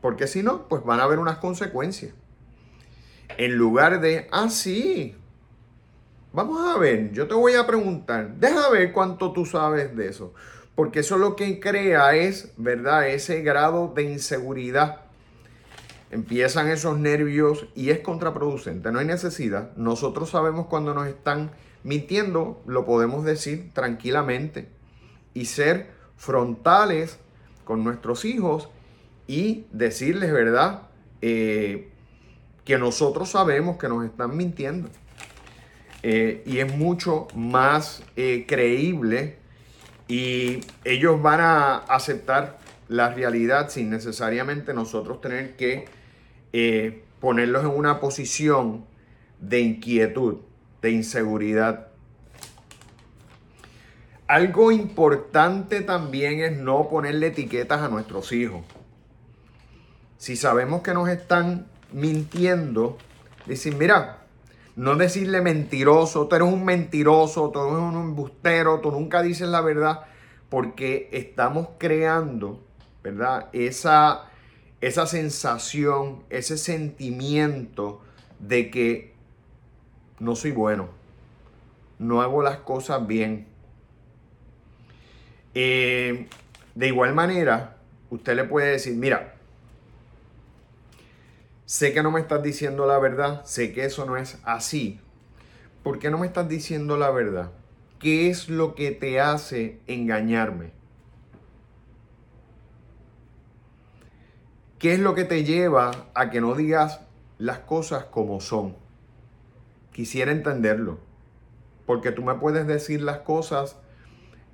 Porque 0.00 0.28
si 0.28 0.44
no, 0.44 0.68
pues 0.68 0.84
van 0.84 1.00
a 1.00 1.02
haber 1.02 1.18
unas 1.18 1.38
consecuencias. 1.38 2.12
En 3.36 3.56
lugar 3.56 4.00
de, 4.00 4.28
ah, 4.30 4.48
sí, 4.48 5.16
vamos 6.32 6.72
a 6.72 6.78
ver, 6.78 7.10
yo 7.10 7.26
te 7.26 7.34
voy 7.34 7.54
a 7.54 7.66
preguntar, 7.66 8.36
deja 8.36 8.70
ver 8.70 8.92
cuánto 8.92 9.32
tú 9.32 9.44
sabes 9.44 9.96
de 9.96 10.06
eso. 10.06 10.34
Porque 10.76 11.00
eso 11.00 11.18
lo 11.18 11.34
que 11.34 11.58
crea 11.58 12.14
es, 12.14 12.52
¿verdad? 12.56 13.08
Ese 13.08 13.42
grado 13.42 13.92
de 13.92 14.04
inseguridad. 14.04 15.05
Empiezan 16.10 16.68
esos 16.68 16.98
nervios 16.98 17.66
y 17.74 17.90
es 17.90 17.98
contraproducente, 18.00 18.92
no 18.92 19.00
hay 19.00 19.06
necesidad. 19.06 19.74
Nosotros 19.76 20.30
sabemos 20.30 20.66
cuando 20.66 20.94
nos 20.94 21.08
están 21.08 21.50
mintiendo, 21.82 22.62
lo 22.66 22.84
podemos 22.84 23.24
decir 23.24 23.70
tranquilamente 23.72 24.68
y 25.34 25.46
ser 25.46 25.90
frontales 26.16 27.18
con 27.64 27.84
nuestros 27.84 28.24
hijos 28.24 28.68
y 29.26 29.66
decirles, 29.72 30.32
¿verdad? 30.32 30.82
Eh, 31.20 31.90
que 32.64 32.78
nosotros 32.78 33.30
sabemos 33.30 33.76
que 33.76 33.88
nos 33.88 34.04
están 34.04 34.36
mintiendo. 34.36 34.88
Eh, 36.02 36.42
y 36.46 36.58
es 36.58 36.76
mucho 36.76 37.26
más 37.34 38.02
eh, 38.16 38.44
creíble 38.46 39.38
y 40.08 40.60
ellos 40.84 41.20
van 41.20 41.40
a 41.40 41.76
aceptar 41.78 42.58
la 42.88 43.12
realidad 43.12 43.70
sin 43.70 43.90
necesariamente 43.90 44.72
nosotros 44.72 45.20
tener 45.20 45.56
que 45.56 45.86
ponerlos 47.20 47.64
en 47.64 47.70
una 47.70 48.00
posición 48.00 48.84
de 49.40 49.60
inquietud, 49.60 50.36
de 50.82 50.90
inseguridad. 50.90 51.88
Algo 54.26 54.72
importante 54.72 55.82
también 55.82 56.40
es 56.40 56.56
no 56.56 56.88
ponerle 56.88 57.28
etiquetas 57.28 57.82
a 57.82 57.88
nuestros 57.88 58.32
hijos. 58.32 58.64
Si 60.18 60.34
sabemos 60.36 60.82
que 60.82 60.94
nos 60.94 61.08
están 61.08 61.66
mintiendo, 61.92 62.98
decir, 63.46 63.76
mira, 63.76 64.24
no 64.74 64.96
decirle 64.96 65.40
mentiroso, 65.40 66.26
tú 66.26 66.36
eres 66.36 66.48
un 66.48 66.64
mentiroso, 66.64 67.50
tú 67.50 67.60
eres 67.60 67.78
un 67.78 67.94
embustero, 67.94 68.80
tú 68.80 68.90
nunca 68.90 69.22
dices 69.22 69.48
la 69.48 69.60
verdad, 69.60 70.02
porque 70.48 71.08
estamos 71.12 71.68
creando, 71.78 72.62
¿verdad? 73.02 73.48
Esa, 73.52 74.24
esa 74.80 75.06
sensación, 75.06 76.22
ese 76.30 76.58
sentimiento 76.58 78.02
de 78.38 78.70
que 78.70 79.14
no 80.18 80.36
soy 80.36 80.52
bueno, 80.52 80.88
no 81.98 82.22
hago 82.22 82.42
las 82.42 82.58
cosas 82.58 83.06
bien 83.06 83.46
eh, 85.58 86.28
de 86.74 86.86
igual 86.86 87.14
manera, 87.14 87.78
usted 88.10 88.36
le 88.36 88.44
puede 88.44 88.72
decir, 88.72 88.94
mira, 88.94 89.36
sé 91.64 91.94
que 91.94 92.02
no 92.02 92.10
me 92.10 92.20
estás 92.20 92.42
diciendo 92.42 92.84
la 92.84 92.98
verdad, 92.98 93.42
sé 93.46 93.72
que 93.72 93.86
eso 93.86 94.04
no 94.04 94.18
es 94.18 94.38
así. 94.44 95.00
¿Por 95.82 95.98
qué 95.98 96.10
no 96.10 96.18
me 96.18 96.26
estás 96.26 96.46
diciendo 96.46 96.98
la 96.98 97.10
verdad? 97.10 97.52
¿Qué 97.98 98.28
es 98.28 98.50
lo 98.50 98.74
que 98.74 98.90
te 98.90 99.18
hace 99.18 99.80
engañarme? 99.86 100.72
¿Qué 104.86 104.94
es 104.94 105.00
lo 105.00 105.16
que 105.16 105.24
te 105.24 105.42
lleva 105.42 105.90
a 106.14 106.30
que 106.30 106.40
no 106.40 106.54
digas 106.54 107.00
las 107.38 107.58
cosas 107.58 108.04
como 108.04 108.40
son? 108.40 108.76
Quisiera 109.90 110.30
entenderlo. 110.30 111.00
Porque 111.86 112.12
tú 112.12 112.22
me 112.22 112.36
puedes 112.36 112.68
decir 112.68 113.02
las 113.02 113.18
cosas 113.18 113.80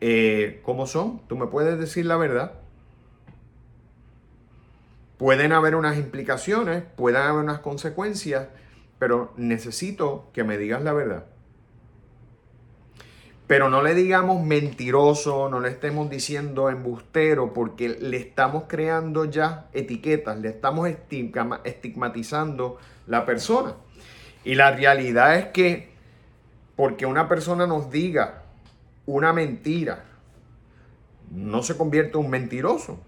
eh, 0.00 0.62
¿cómo 0.64 0.86
son? 0.86 1.20
¿Tú 1.28 1.36
me 1.36 1.48
puedes 1.48 1.78
decir 1.78 2.06
la 2.06 2.16
verdad? 2.16 2.52
Pueden 5.18 5.52
haber 5.52 5.74
unas 5.74 5.98
implicaciones, 5.98 6.82
pueden 6.96 7.20
haber 7.20 7.44
unas 7.44 7.58
consecuencias, 7.58 8.48
pero 8.98 9.34
necesito 9.36 10.30
que 10.32 10.44
me 10.44 10.56
digas 10.56 10.80
la 10.80 10.94
verdad. 10.94 11.26
Pero 13.46 13.68
no 13.68 13.82
le 13.82 13.94
digamos 13.94 14.44
mentiroso, 14.44 15.48
no 15.48 15.60
le 15.60 15.68
estemos 15.68 16.08
diciendo 16.08 16.70
embustero, 16.70 17.52
porque 17.52 17.88
le 17.88 18.16
estamos 18.16 18.64
creando 18.68 19.24
ya 19.24 19.68
etiquetas, 19.72 20.38
le 20.38 20.48
estamos 20.48 20.88
estigmatizando 21.64 22.78
la 23.06 23.26
persona. 23.26 23.74
Y 24.44 24.54
la 24.54 24.70
realidad 24.70 25.36
es 25.36 25.46
que 25.46 25.92
porque 26.76 27.06
una 27.06 27.28
persona 27.28 27.66
nos 27.66 27.90
diga 27.90 28.42
una 29.06 29.32
mentira, 29.32 30.04
no 31.30 31.62
se 31.62 31.76
convierte 31.76 32.18
en 32.18 32.24
un 32.24 32.30
mentiroso. 32.30 32.98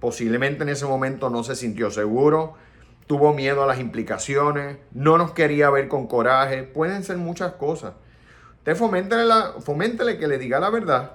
Posiblemente 0.00 0.62
en 0.62 0.70
ese 0.70 0.86
momento 0.86 1.30
no 1.30 1.44
se 1.44 1.56
sintió 1.56 1.90
seguro, 1.90 2.54
tuvo 3.06 3.34
miedo 3.34 3.62
a 3.62 3.66
las 3.66 3.80
implicaciones, 3.80 4.78
no 4.92 5.18
nos 5.18 5.32
quería 5.32 5.68
ver 5.70 5.88
con 5.88 6.06
coraje, 6.06 6.62
pueden 6.62 7.02
ser 7.04 7.18
muchas 7.18 7.52
cosas. 7.54 7.94
Usted 8.60 8.76
foméntele, 8.76 9.24
la, 9.24 9.54
que 10.18 10.28
le 10.28 10.36
diga 10.36 10.60
la 10.60 10.68
verdad 10.68 11.12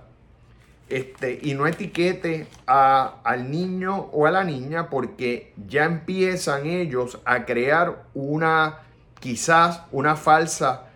este, 0.90 1.40
y 1.42 1.54
no 1.54 1.68
etiquete 1.68 2.48
a, 2.66 3.22
al 3.24 3.52
niño 3.52 4.10
o 4.12 4.26
a 4.26 4.32
la 4.32 4.44
niña 4.44 4.90
porque 4.90 5.54
ya 5.68 5.86
empiezan 5.86 6.66
ellos 6.66 7.20
a 7.24 7.46
crear 7.46 8.04
una, 8.14 8.80
quizás 9.20 9.82
una 9.92 10.16
falsa 10.16 10.88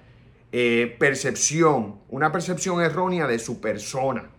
eh, 0.51 0.95
percepción, 0.99 1.99
una 2.09 2.31
percepción 2.31 2.81
errónea 2.81 3.27
de 3.27 3.37
su 3.37 3.61
persona. 3.61 4.29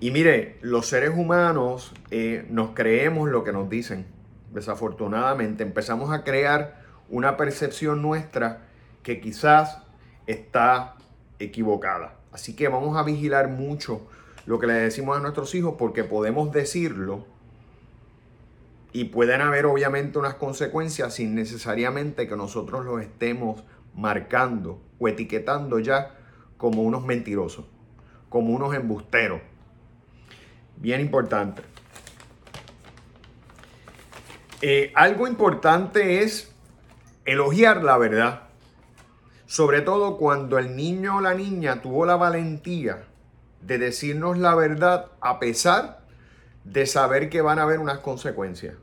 Y 0.00 0.10
mire, 0.10 0.58
los 0.62 0.86
seres 0.86 1.10
humanos 1.14 1.92
eh, 2.10 2.44
nos 2.48 2.70
creemos 2.70 3.28
lo 3.28 3.44
que 3.44 3.52
nos 3.52 3.68
dicen. 3.68 4.06
Desafortunadamente 4.52 5.62
empezamos 5.62 6.12
a 6.12 6.24
crear 6.24 6.80
una 7.08 7.36
percepción 7.36 8.02
nuestra 8.02 8.69
que 9.02 9.20
quizás 9.20 9.78
está 10.26 10.96
equivocada. 11.38 12.16
Así 12.32 12.54
que 12.54 12.68
vamos 12.68 12.96
a 12.96 13.02
vigilar 13.02 13.48
mucho 13.48 14.06
lo 14.46 14.58
que 14.58 14.66
le 14.66 14.74
decimos 14.74 15.16
a 15.16 15.20
nuestros 15.20 15.54
hijos 15.54 15.74
porque 15.78 16.04
podemos 16.04 16.52
decirlo 16.52 17.24
y 18.92 19.04
pueden 19.04 19.40
haber 19.40 19.66
obviamente 19.66 20.18
unas 20.18 20.34
consecuencias 20.34 21.14
sin 21.14 21.34
necesariamente 21.34 22.26
que 22.28 22.36
nosotros 22.36 22.84
los 22.84 23.00
estemos 23.00 23.62
marcando 23.94 24.80
o 24.98 25.08
etiquetando 25.08 25.78
ya 25.78 26.16
como 26.56 26.82
unos 26.82 27.04
mentirosos, 27.04 27.64
como 28.28 28.52
unos 28.52 28.74
embusteros. 28.74 29.40
Bien 30.76 31.00
importante. 31.00 31.62
Eh, 34.62 34.92
algo 34.94 35.26
importante 35.26 36.22
es 36.22 36.52
elogiar 37.24 37.82
la 37.82 37.96
verdad. 37.96 38.49
Sobre 39.50 39.80
todo 39.80 40.16
cuando 40.16 40.58
el 40.58 40.76
niño 40.76 41.16
o 41.16 41.20
la 41.20 41.34
niña 41.34 41.82
tuvo 41.82 42.06
la 42.06 42.14
valentía 42.14 43.02
de 43.60 43.78
decirnos 43.78 44.38
la 44.38 44.54
verdad 44.54 45.06
a 45.20 45.40
pesar 45.40 46.02
de 46.62 46.86
saber 46.86 47.28
que 47.30 47.40
van 47.40 47.58
a 47.58 47.62
haber 47.62 47.80
unas 47.80 47.98
consecuencias. 47.98 48.76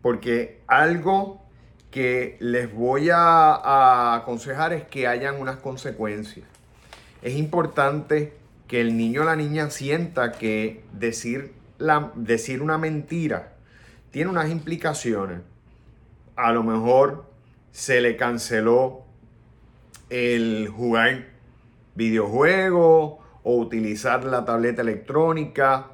Porque 0.00 0.62
algo 0.66 1.42
que 1.90 2.38
les 2.40 2.72
voy 2.72 3.10
a, 3.12 4.14
aconsejar 4.14 4.72
es 4.72 4.84
que 4.84 5.06
hayan 5.06 5.38
unas 5.38 5.56
consecuencias. 5.56 6.46
Es 7.20 7.34
importante 7.34 8.32
que 8.68 8.80
el 8.80 8.96
niño 8.96 9.20
o 9.20 9.24
la 9.24 9.36
niña 9.36 9.68
sienta 9.68 10.32
que 10.32 10.84
decir, 10.94 11.52
la, 11.76 12.12
decir 12.14 12.62
una 12.62 12.78
mentira 12.78 13.52
tiene 14.10 14.30
unas 14.30 14.48
implicaciones. 14.48 15.42
A 16.34 16.50
lo 16.52 16.62
mejor 16.62 17.26
se 17.72 18.00
le 18.00 18.16
canceló 18.16 19.05
el 20.10 20.68
jugar 20.68 21.26
videojuegos 21.94 23.18
o 23.42 23.56
utilizar 23.56 24.24
la 24.24 24.44
tableta 24.44 24.82
electrónica, 24.82 25.86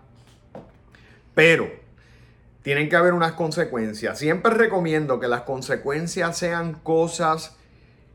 pero 1.35 1.71
tienen 2.63 2.89
que 2.89 2.97
haber 2.97 3.13
unas 3.13 3.33
consecuencias. 3.33 4.19
Siempre 4.19 4.53
recomiendo 4.55 5.21
que 5.21 5.29
las 5.29 5.43
consecuencias 5.43 6.37
sean 6.37 6.75
cosas 6.75 7.57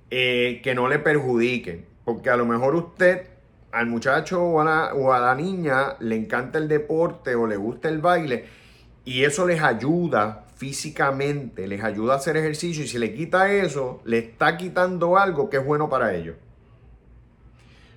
eh, 0.09 0.61
que 0.63 0.73
no 0.73 0.87
le 0.87 0.99
perjudiquen, 0.99 1.85
porque 2.05 2.29
a 2.29 2.37
lo 2.37 2.45
mejor 2.45 2.75
usted, 2.75 3.27
al 3.71 3.87
muchacho 3.87 4.43
o 4.43 4.61
a 4.61 5.19
la 5.19 5.35
niña, 5.35 5.95
le 5.99 6.15
encanta 6.15 6.57
el 6.57 6.67
deporte 6.67 7.35
o 7.35 7.45
le 7.45 7.57
gusta 7.57 7.89
el 7.89 7.99
baile 7.99 8.45
y 9.07 9.23
eso 9.23 9.47
les 9.47 9.61
ayuda 9.61 10.46
físicamente, 10.57 11.67
les 11.67 11.83
ayuda 11.83 12.13
a 12.13 12.17
hacer 12.17 12.35
ejercicio 12.35 12.83
y 12.83 12.87
si 12.87 12.97
le 12.97 13.13
quita 13.13 13.51
eso, 13.53 14.01
le 14.05 14.17
está 14.17 14.57
quitando 14.57 15.17
algo 15.17 15.49
que 15.49 15.57
es 15.57 15.65
bueno 15.65 15.87
para 15.87 16.15
ellos. 16.15 16.35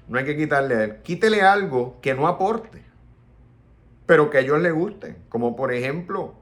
No 0.09 0.19
hay 0.19 0.25
que 0.25 0.37
quitarle. 0.37 0.99
Quítele 1.03 1.43
algo 1.43 1.99
que 2.03 2.15
no 2.15 2.29
aporte, 2.29 2.83
pero 4.05 4.29
que 4.29 4.39
a 4.39 4.41
ellos 4.43 4.61
les 4.61 4.75
guste. 4.75 5.17
Como 5.31 5.57
por 5.57 5.73
ejemplo, 5.73 6.35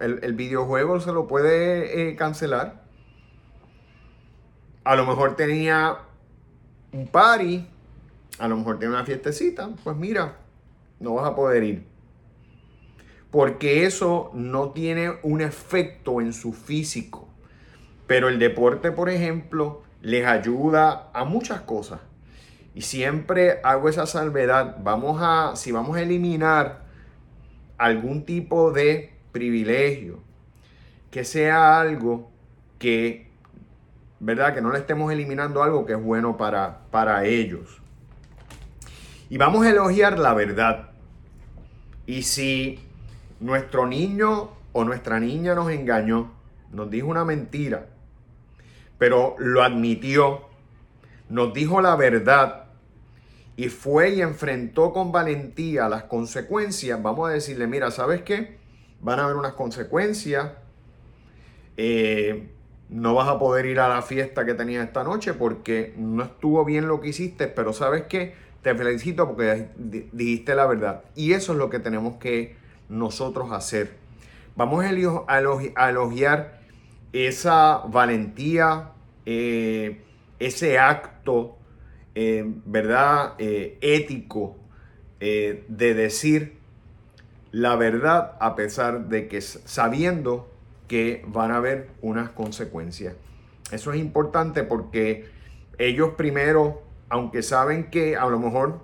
el, 0.00 0.32
videojuego 0.34 1.00
se 1.00 1.12
lo 1.12 1.26
puede 1.26 2.08
eh, 2.08 2.16
cancelar. 2.16 2.84
A 4.84 4.94
lo 4.94 5.06
mejor 5.06 5.34
tenía 5.34 5.98
un 6.92 7.08
party, 7.08 7.66
a 8.38 8.46
lo 8.46 8.56
mejor 8.58 8.78
tiene 8.78 8.94
una 8.94 9.04
fiestecita, 9.04 9.70
pues 9.82 9.96
mira, 9.96 10.36
no 11.00 11.14
vas 11.14 11.26
a 11.26 11.34
poder 11.34 11.64
ir 11.64 11.93
porque 13.34 13.84
eso 13.84 14.30
no 14.32 14.70
tiene 14.70 15.14
un 15.24 15.40
efecto 15.40 16.20
en 16.20 16.32
su 16.32 16.52
físico. 16.52 17.28
Pero 18.06 18.28
el 18.28 18.38
deporte, 18.38 18.92
por 18.92 19.10
ejemplo, 19.10 19.82
les 20.02 20.24
ayuda 20.24 21.10
a 21.12 21.24
muchas 21.24 21.62
cosas. 21.62 21.98
Y 22.76 22.82
siempre 22.82 23.58
hago 23.64 23.88
esa 23.88 24.06
salvedad. 24.06 24.76
Vamos 24.84 25.18
a, 25.20 25.56
si 25.56 25.72
vamos 25.72 25.96
a 25.96 26.02
eliminar 26.02 26.84
algún 27.76 28.24
tipo 28.24 28.70
de 28.70 29.12
privilegio, 29.32 30.20
que 31.10 31.24
sea 31.24 31.80
algo 31.80 32.30
que, 32.78 33.32
¿verdad? 34.20 34.54
Que 34.54 34.60
no 34.60 34.70
le 34.70 34.78
estemos 34.78 35.12
eliminando 35.12 35.64
algo 35.64 35.84
que 35.86 35.94
es 35.94 36.00
bueno 36.00 36.36
para, 36.36 36.82
para 36.92 37.24
ellos. 37.24 37.82
Y 39.28 39.38
vamos 39.38 39.66
a 39.66 39.70
elogiar 39.70 40.20
la 40.20 40.34
verdad. 40.34 40.90
Y 42.06 42.22
si 42.22 42.78
nuestro 43.40 43.86
niño 43.86 44.50
o 44.72 44.84
nuestra 44.84 45.20
niña 45.20 45.54
nos 45.54 45.70
engañó, 45.70 46.32
nos 46.72 46.90
dijo 46.90 47.08
una 47.08 47.24
mentira, 47.24 47.86
pero 48.98 49.36
lo 49.38 49.62
admitió, 49.62 50.42
nos 51.28 51.52
dijo 51.54 51.80
la 51.80 51.96
verdad 51.96 52.64
y 53.56 53.68
fue 53.68 54.10
y 54.10 54.22
enfrentó 54.22 54.92
con 54.92 55.12
valentía 55.12 55.88
las 55.88 56.04
consecuencias, 56.04 57.00
vamos 57.02 57.30
a 57.30 57.32
decirle, 57.32 57.66
mira, 57.66 57.90
¿sabes 57.90 58.22
qué? 58.22 58.58
Van 59.00 59.20
a 59.20 59.24
haber 59.24 59.36
unas 59.36 59.52
consecuencias. 59.52 60.52
Eh, 61.76 62.48
no 62.88 63.14
vas 63.14 63.28
a 63.28 63.38
poder 63.38 63.66
ir 63.66 63.80
a 63.80 63.88
la 63.88 64.02
fiesta 64.02 64.44
que 64.44 64.54
tenías 64.54 64.86
esta 64.86 65.04
noche 65.04 65.34
porque 65.34 65.94
no 65.96 66.22
estuvo 66.22 66.64
bien 66.64 66.88
lo 66.88 67.00
que 67.00 67.08
hiciste, 67.08 67.46
pero 67.46 67.72
¿sabes 67.72 68.04
qué? 68.08 68.34
Te 68.62 68.74
felicito 68.74 69.26
porque 69.26 69.68
dijiste 69.76 70.54
la 70.54 70.66
verdad. 70.66 71.04
Y 71.14 71.32
eso 71.32 71.52
es 71.52 71.58
lo 71.58 71.70
que 71.70 71.78
tenemos 71.78 72.16
que 72.16 72.56
nosotros 72.88 73.52
hacer. 73.52 73.96
Vamos 74.56 74.84
a 74.84 75.88
elogiar 75.88 76.60
esa 77.12 77.78
valentía, 77.88 78.90
eh, 79.24 80.02
ese 80.38 80.78
acto, 80.78 81.56
eh, 82.14 82.44
¿verdad? 82.64 83.34
Eh, 83.38 83.78
ético 83.80 84.56
de 85.20 85.94
decir 85.94 86.58
la 87.50 87.76
verdad 87.76 88.36
a 88.40 88.54
pesar 88.56 89.08
de 89.08 89.26
que 89.26 89.40
sabiendo 89.40 90.50
que 90.86 91.24
van 91.26 91.50
a 91.50 91.56
haber 91.56 91.88
unas 92.02 92.28
consecuencias. 92.28 93.14
Eso 93.70 93.92
es 93.92 94.00
importante 94.00 94.64
porque 94.64 95.30
ellos 95.78 96.10
primero, 96.16 96.82
aunque 97.08 97.42
saben 97.42 97.90
que 97.90 98.16
a 98.16 98.26
lo 98.26 98.38
mejor 98.38 98.80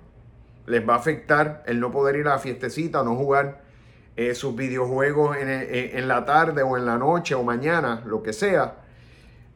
les 0.65 0.87
va 0.87 0.95
a 0.95 0.97
afectar 0.97 1.63
el 1.67 1.79
no 1.79 1.91
poder 1.91 2.15
ir 2.15 2.27
a 2.27 2.31
la 2.31 2.39
fiestecita 2.39 3.01
o 3.01 3.03
no 3.03 3.15
jugar 3.15 3.61
eh, 4.17 4.35
sus 4.35 4.55
videojuegos 4.55 5.37
en, 5.37 6.07
la 6.07 6.25
tarde 6.25 6.63
o 6.63 6.77
en 6.77 6.85
la 6.85 6.97
noche 6.97 7.33
o 7.35 7.43
mañana, 7.43 8.03
lo 8.05 8.21
que 8.21 8.33
sea, 8.33 8.75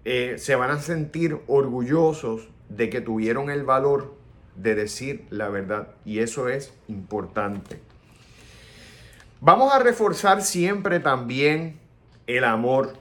eh, 0.06 0.36
se 0.38 0.56
van 0.56 0.72
a 0.72 0.80
sentir 0.80 1.38
orgullosos 1.48 2.48
de 2.70 2.90
que 2.90 3.02
tuvieron 3.02 3.50
el 3.50 3.64
valor 3.64 4.16
de 4.56 4.76
decir 4.76 5.26
la 5.30 5.50
verdad. 5.50 5.90
Y 6.06 6.20
eso 6.20 6.48
es 6.48 6.74
importante. 6.88 7.80
Vamos 9.42 9.74
a 9.74 9.80
reforzar 9.80 10.42
siempre 10.42 11.00
también 11.00 11.80
el 12.26 12.44
amor 12.44 12.94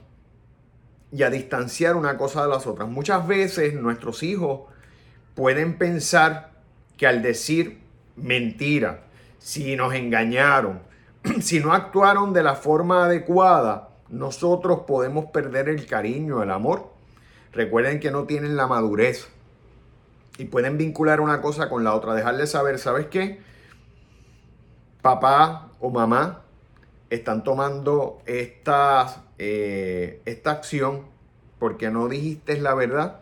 y 1.12 1.22
a 1.22 1.30
distanciar 1.30 1.94
una 1.94 2.18
cosa 2.18 2.42
de 2.42 2.48
las 2.48 2.66
otras. 2.66 2.88
Muchas 2.88 3.26
veces 3.26 3.74
nuestros 3.74 4.22
hijos 4.22 4.62
pueden 5.34 5.78
pensar 5.78 6.50
que 6.96 7.06
al 7.06 7.22
decir 7.22 7.78
mentira, 8.16 9.04
si 9.38 9.76
nos 9.76 9.94
engañaron, 9.94 10.80
si 11.40 11.60
no 11.60 11.72
actuaron 11.72 12.32
de 12.32 12.42
la 12.42 12.54
forma 12.54 13.06
adecuada, 13.06 13.90
nosotros 14.08 14.80
podemos 14.86 15.26
perder 15.26 15.68
el 15.68 15.86
cariño, 15.86 16.42
el 16.42 16.50
amor. 16.50 16.92
Recuerden 17.52 18.00
que 18.00 18.10
no 18.10 18.24
tienen 18.24 18.56
la 18.56 18.66
madurez 18.66 19.28
y 20.38 20.46
pueden 20.46 20.76
vincular 20.76 21.20
una 21.20 21.40
cosa 21.40 21.68
con 21.68 21.84
la 21.84 21.94
otra, 21.94 22.14
dejarles 22.14 22.50
saber, 22.50 22.78
¿sabes 22.78 23.06
qué? 23.06 23.40
Papá 25.02 25.70
o 25.80 25.90
mamá 25.90 26.42
están 27.10 27.44
tomando 27.44 28.18
esta, 28.26 29.24
eh, 29.38 30.20
esta 30.24 30.50
acción 30.50 31.06
porque 31.58 31.90
no 31.90 32.08
dijiste 32.08 32.58
la 32.58 32.74
verdad, 32.74 33.20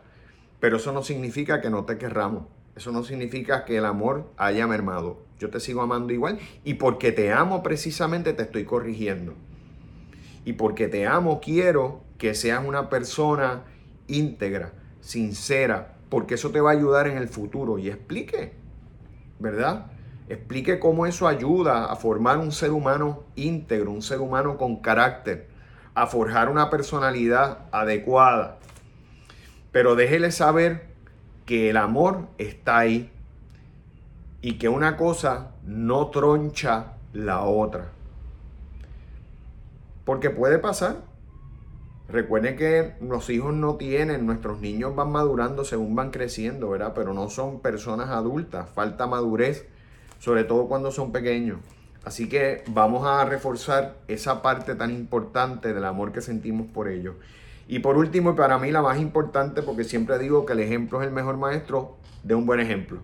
pero 0.61 0.79
eso 0.79 0.93
no 0.93 1.03
significa 1.03 1.61
que 1.61 1.71
no 1.71 1.85
te 1.85 1.99
querramos. 1.99 2.45
Eso 2.75 2.91
no 2.91 3.05
significa 3.05 3.65
que 3.65 3.77
el 3.77 3.85
amor 3.85 4.33
haya 4.37 4.67
mermado. 4.67 5.19
Yo 5.39 5.51
te 5.51 5.61
sigo 5.61 5.83
amando 5.83 6.13
igual 6.13 6.39
y 6.65 6.75
porque 6.75 7.13
te 7.13 7.33
amo 7.33 7.63
precisamente 7.63 8.33
te 8.33 8.45
estoy 8.45 8.65
corrigiendo. 8.65 9.35
Y 10.45 10.55
porque 10.55 10.89
te 10.89 11.07
amo 11.07 11.41
quiero 11.41 12.03
que 12.19 12.35
seas 12.35 12.65
una 12.67 12.89
persona 12.89 13.65
íntegra, 14.07 14.73
sincera, 15.01 15.97
porque 16.09 16.35
eso 16.35 16.51
te 16.51 16.61
va 16.61 16.71
a 16.71 16.75
ayudar 16.75 17.09
en 17.09 17.19
el 17.19 17.29
futuro. 17.29 17.79
Y 17.79 17.89
explique, 17.89 18.53
¿verdad? 19.39 19.87
Explique 20.29 20.79
cómo 20.79 21.07
eso 21.07 21.29
ayuda 21.29 21.87
a 21.87 21.97
formar 21.97 22.39
un 22.39 22.53
ser 22.53 22.71
humano 22.71 23.25
íntegro, 23.35 23.91
un 23.91 24.03
ser 24.03 24.21
humano 24.21 24.57
con 24.57 24.77
carácter, 24.77 25.49
a 25.95 26.07
forjar 26.07 26.49
una 26.49 26.71
personalidad 26.71 27.67
adecuada. 27.73 28.59
Pero 29.73 29.95
déjele 29.95 30.31
saber 30.31 30.92
que 31.47 31.71
el 31.71 31.77
amor 31.77 32.29
está 32.39 32.79
ahí 32.79 33.11
y 34.41 34.59
que 34.59 34.69
una 34.69 34.97
cosa 34.97 35.53
no 35.65 36.09
troncha 36.09 36.95
la 37.13 37.43
otra. 37.43 37.89
Porque 40.05 40.31
puede 40.31 40.59
pasar. 40.59 40.97
Recuerden 42.09 42.57
que 42.57 42.95
los 43.01 43.31
hijos 43.31 43.55
no 43.55 43.77
tienen, 43.77 44.27
nuestros 44.27 44.61
niños 44.61 44.95
van 44.95 45.11
madurando 45.13 45.65
según 45.65 45.95
van 45.95 46.11
creciendo, 46.11 46.69
¿verdad? 46.69 46.93
Pero 46.95 47.15
no 47.15 47.31
son 47.31 47.61
personas 47.61 48.11
adultas, 48.11 48.69
falta 48.69 49.07
madurez, 49.07 49.67
sobre 50.19 50.45
todo 50.45 50.67
cuando 50.67 50.91
son 50.91 51.13
pequeños. 51.13 51.59
Así 52.05 52.29
que 52.29 52.65
vamos 52.67 53.07
a 53.07 53.25
reforzar 53.25 53.97
esa 54.09 54.43
parte 54.43 54.75
tan 54.75 54.91
importante 54.91 55.73
del 55.73 55.85
amor 55.85 56.13
que 56.13 56.21
sentimos 56.21 56.67
por 56.67 56.89
ellos. 56.89 57.15
Y 57.69 57.79
por 57.79 57.97
último, 57.97 58.33
y 58.33 58.35
para 58.35 58.59
mí 58.59 58.71
la 58.71 58.83
más 58.83 58.99
importante, 58.99 59.63
porque 59.63 59.85
siempre 59.85 60.19
digo 60.19 60.45
que 60.45 60.53
el 60.53 60.61
ejemplo 60.61 61.01
es 61.01 61.07
el 61.07 61.13
mejor 61.13 61.37
maestro, 61.37 61.97
de 62.23 62.35
un 62.35 62.47
buen 62.47 62.61
ejemplo. 62.61 63.01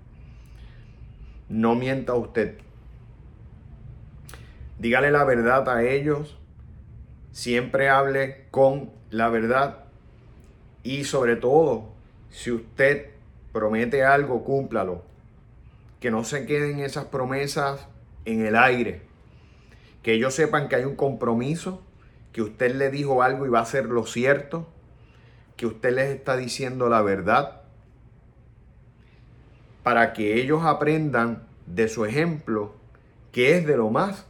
No 1.48 1.74
mienta 1.74 2.14
usted. 2.14 2.58
Dígale 4.78 5.10
la 5.10 5.24
verdad 5.24 5.68
a 5.68 5.82
ellos. 5.82 6.38
Siempre 7.32 7.88
hable 7.88 8.46
con 8.50 8.90
la 9.10 9.28
verdad. 9.28 9.84
Y 10.82 11.04
sobre 11.04 11.36
todo, 11.36 11.88
si 12.30 12.50
usted 12.50 13.10
promete 13.52 14.04
algo, 14.04 14.44
cúmplalo. 14.44 15.02
Que 16.00 16.10
no 16.10 16.24
se 16.24 16.46
queden 16.46 16.80
esas 16.80 17.06
promesas 17.06 17.88
en 18.24 18.44
el 18.46 18.56
aire. 18.56 19.02
Que 20.02 20.12
ellos 20.12 20.34
sepan 20.34 20.68
que 20.68 20.76
hay 20.76 20.84
un 20.84 20.96
compromiso, 20.96 21.82
que 22.32 22.42
usted 22.42 22.74
le 22.74 22.90
dijo 22.90 23.22
algo 23.22 23.46
y 23.46 23.48
va 23.48 23.60
a 23.60 23.64
ser 23.64 23.86
lo 23.86 24.06
cierto, 24.06 24.66
que 25.56 25.66
usted 25.66 25.94
les 25.94 26.10
está 26.10 26.36
diciendo 26.36 26.88
la 26.88 27.02
verdad, 27.02 27.62
para 29.82 30.12
que 30.12 30.40
ellos 30.40 30.64
aprendan 30.64 31.42
de 31.66 31.88
su 31.88 32.04
ejemplo, 32.04 32.74
que 33.32 33.56
es 33.56 33.66
de 33.66 33.76
lo 33.76 33.90
más 33.90 34.26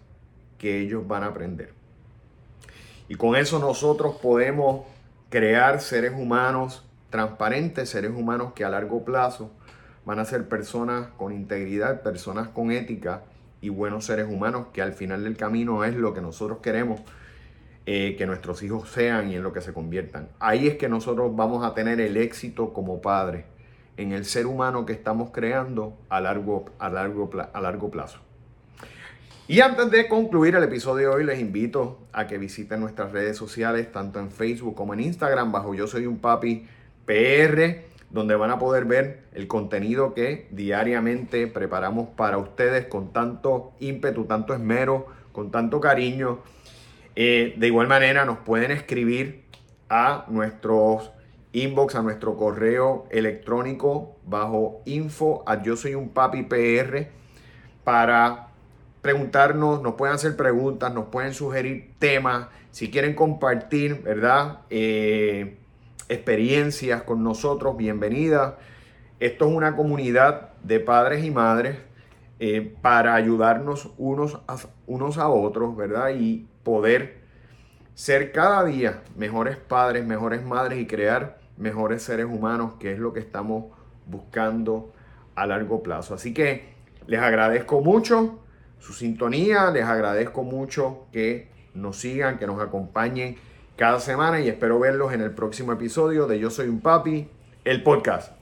que 0.58 0.80
ellos 0.80 1.06
van 1.06 1.22
a 1.22 1.26
aprender. 1.26 1.72
Y 3.08 3.14
con 3.14 3.36
eso 3.36 3.58
nosotros 3.58 4.16
podemos 4.16 4.86
crear 5.30 5.80
seres 5.80 6.12
humanos 6.14 6.84
transparentes, 7.10 7.88
seres 7.88 8.10
humanos 8.10 8.52
que 8.54 8.64
a 8.64 8.68
largo 8.68 9.04
plazo 9.04 9.50
van 10.04 10.18
a 10.18 10.24
ser 10.24 10.48
personas 10.48 11.08
con 11.16 11.32
integridad, 11.32 12.02
personas 12.02 12.48
con 12.48 12.70
ética 12.70 13.22
y 13.60 13.70
buenos 13.70 14.06
seres 14.06 14.26
humanos 14.28 14.68
que 14.72 14.82
al 14.82 14.92
final 14.92 15.24
del 15.24 15.36
camino 15.36 15.84
es 15.84 15.94
lo 15.94 16.14
que 16.14 16.20
nosotros 16.20 16.58
queremos 16.62 17.00
eh, 17.90 18.16
que 18.18 18.26
nuestros 18.26 18.62
hijos 18.62 18.90
sean 18.90 19.30
y 19.30 19.36
en 19.36 19.42
lo 19.42 19.54
que 19.54 19.62
se 19.62 19.72
conviertan. 19.72 20.28
Ahí 20.40 20.66
es 20.66 20.76
que 20.76 20.90
nosotros 20.90 21.34
vamos 21.34 21.64
a 21.64 21.72
tener 21.72 22.02
el 22.02 22.18
éxito 22.18 22.74
como 22.74 23.00
padres 23.00 23.46
en 23.96 24.12
el 24.12 24.26
ser 24.26 24.44
humano 24.46 24.84
que 24.84 24.92
estamos 24.92 25.30
creando 25.30 25.96
a 26.10 26.20
largo, 26.20 26.66
a 26.78 26.90
largo, 26.90 27.30
a 27.50 27.60
largo 27.62 27.90
plazo. 27.90 28.18
Y 29.46 29.60
antes 29.60 29.90
de 29.90 30.06
concluir 30.06 30.54
el 30.54 30.64
episodio 30.64 31.08
de 31.08 31.14
hoy, 31.14 31.24
les 31.24 31.40
invito 31.40 32.00
a 32.12 32.26
que 32.26 32.36
visiten 32.36 32.80
nuestras 32.80 33.10
redes 33.10 33.38
sociales, 33.38 33.90
tanto 33.90 34.20
en 34.20 34.30
Facebook 34.30 34.74
como 34.74 34.92
en 34.92 35.00
Instagram, 35.00 35.50
bajo 35.50 35.74
Yo 35.74 35.86
Soy 35.86 36.04
un 36.04 36.18
Papi 36.18 36.66
PR, 37.06 37.86
donde 38.10 38.36
van 38.36 38.50
a 38.50 38.58
poder 38.58 38.84
ver 38.84 39.22
el 39.32 39.48
contenido 39.48 40.12
que 40.12 40.46
diariamente 40.50 41.46
preparamos 41.46 42.10
para 42.10 42.36
ustedes 42.36 42.84
con 42.84 43.14
tanto 43.14 43.72
ímpetu, 43.80 44.26
tanto 44.26 44.52
esmero, 44.52 45.06
con 45.32 45.50
tanto 45.50 45.80
cariño. 45.80 46.40
Eh, 47.20 47.54
de 47.56 47.66
igual 47.66 47.88
manera, 47.88 48.24
nos 48.24 48.38
pueden 48.38 48.70
escribir 48.70 49.42
a 49.88 50.24
nuestros 50.28 51.10
inbox, 51.50 51.96
a 51.96 52.02
nuestro 52.02 52.36
correo 52.36 53.06
electrónico 53.10 54.14
bajo 54.24 54.82
info 54.84 55.42
a 55.44 55.60
yo 55.60 55.74
soy 55.74 55.96
un 55.96 56.10
papi 56.10 56.44
PR 56.44 57.08
para 57.82 58.50
preguntarnos, 59.02 59.82
nos 59.82 59.94
pueden 59.94 60.14
hacer 60.14 60.36
preguntas, 60.36 60.94
nos 60.94 61.06
pueden 61.06 61.34
sugerir 61.34 61.90
temas, 61.98 62.46
si 62.70 62.88
quieren 62.88 63.16
compartir, 63.16 64.00
¿verdad? 64.04 64.60
Eh, 64.70 65.58
experiencias 66.08 67.02
con 67.02 67.24
nosotros, 67.24 67.76
bienvenidas. 67.76 68.54
Esto 69.18 69.48
es 69.48 69.56
una 69.56 69.74
comunidad 69.74 70.50
de 70.62 70.78
padres 70.78 71.24
y 71.24 71.32
madres 71.32 71.78
eh, 72.38 72.76
para 72.80 73.16
ayudarnos 73.16 73.90
unos 73.98 74.38
a, 74.46 74.56
unos 74.86 75.18
a 75.18 75.28
otros, 75.28 75.76
¿verdad? 75.76 76.10
Y 76.10 76.46
poder 76.68 77.22
ser 77.94 78.30
cada 78.30 78.62
día 78.62 79.02
mejores 79.16 79.56
padres, 79.56 80.04
mejores 80.04 80.44
madres 80.44 80.78
y 80.78 80.86
crear 80.86 81.38
mejores 81.56 82.02
seres 82.02 82.26
humanos, 82.26 82.74
que 82.78 82.92
es 82.92 82.98
lo 82.98 83.14
que 83.14 83.20
estamos 83.20 83.64
buscando 84.04 84.92
a 85.34 85.46
largo 85.46 85.82
plazo. 85.82 86.12
Así 86.12 86.34
que 86.34 86.74
les 87.06 87.20
agradezco 87.20 87.80
mucho 87.80 88.40
su 88.78 88.92
sintonía. 88.92 89.70
Les 89.70 89.84
agradezco 89.84 90.42
mucho 90.42 91.06
que 91.10 91.50
nos 91.72 91.96
sigan, 91.96 92.38
que 92.38 92.46
nos 92.46 92.60
acompañen 92.60 93.36
cada 93.76 93.98
semana 93.98 94.40
y 94.40 94.48
espero 94.48 94.78
verlos 94.78 95.14
en 95.14 95.22
el 95.22 95.30
próximo 95.30 95.72
episodio 95.72 96.26
de 96.26 96.38
Yo 96.38 96.50
Soy 96.50 96.68
un 96.68 96.80
Papi, 96.80 97.30
el 97.64 97.82
podcast. 97.82 98.34